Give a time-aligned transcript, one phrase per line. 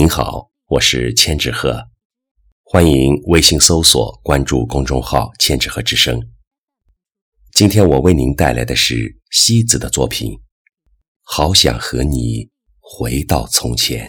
[0.00, 1.78] 您好，我是千纸鹤，
[2.62, 6.18] 欢迎微信搜索关注公众号“千纸鹤之声”。
[7.52, 10.32] 今天我为您带来的是西子的作品
[11.20, 14.08] 《好想和你回到从前》。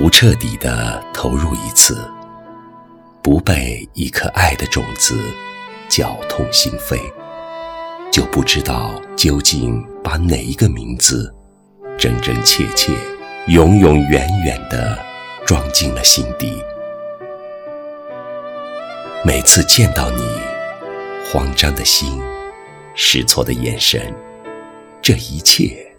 [0.00, 2.02] 不彻底的投入一次，
[3.22, 5.14] 不被一颗爱的种子
[5.90, 6.98] 绞痛心扉，
[8.10, 11.30] 就不知道究竟把哪一个名字
[11.98, 12.94] 真真切切、
[13.48, 14.98] 永永远远的
[15.44, 16.64] 装进了心底。
[19.22, 20.24] 每次见到你，
[21.30, 22.18] 慌张的心，
[22.94, 24.14] 失措的眼神，
[25.02, 25.94] 这一切，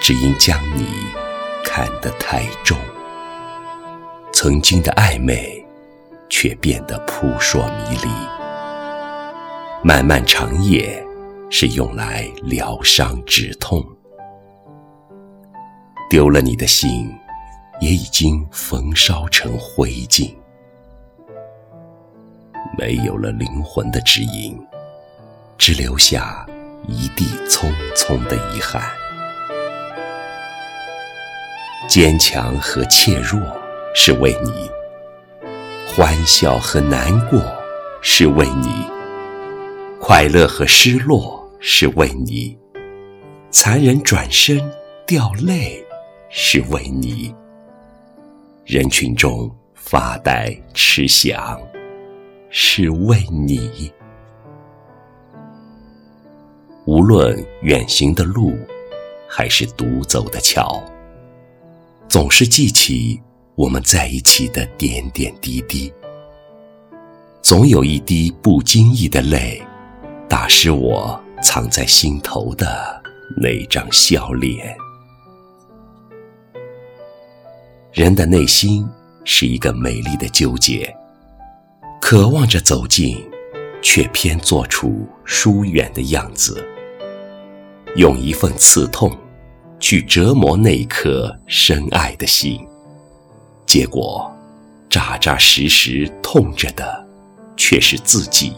[0.00, 0.88] 只因将你。
[1.68, 2.78] 看得太重，
[4.46, 5.60] 曾经的暧昧
[6.30, 8.08] 却变得扑朔迷离。
[9.82, 11.04] 漫漫长夜
[11.50, 13.84] 是用来疗伤止痛，
[16.08, 17.12] 丢了你的心，
[17.80, 20.32] 也已经焚烧成灰烬，
[22.78, 24.56] 没有了灵魂的指引，
[25.58, 26.46] 只留下
[26.86, 28.80] 一地匆匆的遗憾。
[31.88, 33.40] 坚强和怯弱
[33.98, 34.70] 是为你，
[35.86, 37.40] 欢笑和难过
[38.02, 38.68] 是为你，
[39.98, 42.56] 快乐和失落是为你，
[43.50, 44.60] 残忍转身
[45.06, 45.82] 掉泪
[46.28, 47.34] 是为你，
[48.66, 51.58] 人群中发呆吃想
[52.50, 53.90] 是为你。
[56.84, 58.54] 无论远行的路，
[59.26, 60.84] 还是独走的桥。
[62.08, 63.20] 总是记起
[63.56, 65.90] 我们在一起的点点滴滴，
[67.40, 69.62] 总有一滴不经意的泪，
[70.28, 73.02] 打湿我藏在心头的
[73.40, 74.76] 那张笑脸。
[77.92, 78.86] 人的内心
[79.24, 80.94] 是一个美丽的纠结，
[81.98, 83.16] 渴望着走近，
[83.80, 86.62] 却偏做出疏远的样子，
[87.94, 89.10] 用一份刺痛。
[89.78, 92.66] 去折磨那颗深爱的心，
[93.66, 94.32] 结果
[94.88, 97.06] 扎扎实实痛着的
[97.56, 98.54] 却是自己。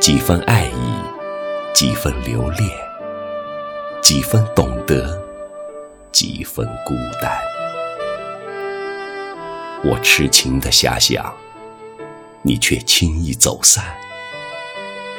[0.00, 0.94] 几分爱意，
[1.74, 2.70] 几分留恋，
[4.02, 5.20] 几分懂得，
[6.10, 7.38] 几分孤单。
[9.84, 11.32] 我痴情的遐想，
[12.42, 13.84] 你却轻易走散；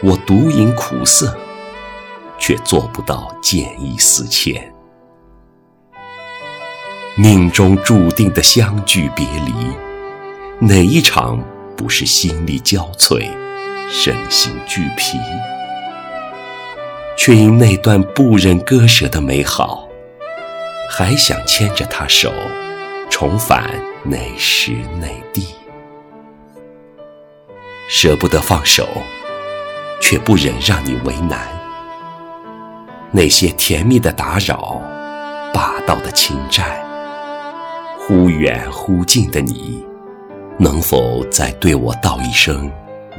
[0.02, 1.38] 我独饮苦涩。
[2.40, 4.72] 却做不到见异思迁，
[7.20, 9.52] 命中注定的相聚别离，
[10.60, 11.44] 哪一场
[11.76, 13.28] 不是心力交瘁、
[13.90, 15.18] 身心俱疲？
[17.18, 19.88] 却因那段不忍割舍的美好，
[20.92, 22.32] 还想牵着他手，
[23.10, 23.68] 重返
[24.04, 25.56] 那时那地，
[27.90, 28.88] 舍不得放手，
[30.00, 31.48] 却不忍让你为难。
[33.10, 34.80] 那些甜蜜的打扰，
[35.52, 36.80] 霸道的侵占，
[38.08, 39.86] 忽远忽近的你，
[40.58, 42.72] 能否再对我道一声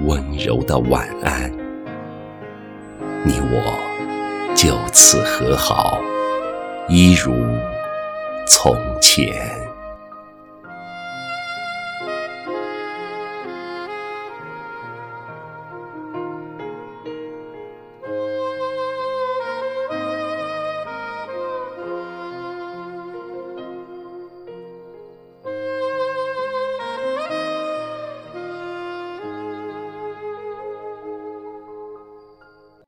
[0.07, 1.53] 温柔的晚安？
[3.23, 6.01] 你我就此和好，
[6.89, 7.35] 一如
[8.47, 9.58] 从前。